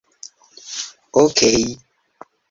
[1.21, 1.61] Okej.